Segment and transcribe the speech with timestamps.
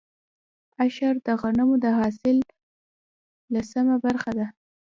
[0.81, 2.37] عشر د غنمو د حاصل
[3.53, 4.47] لسمه برخه ده.